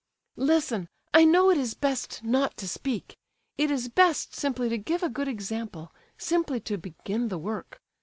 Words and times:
"Listen—I 0.35 1.25
know 1.25 1.51
it 1.51 1.59
is 1.59 1.75
best 1.75 2.23
not 2.23 2.57
to 2.57 2.67
speak! 2.67 3.15
It 3.59 3.69
is 3.69 3.87
best 3.87 4.33
simply 4.35 4.67
to 4.69 4.79
give 4.79 5.03
a 5.03 5.09
good 5.09 5.27
example—simply 5.27 6.59
to 6.61 6.77
begin 6.79 7.27
the 7.27 7.37
work. 7.37 7.79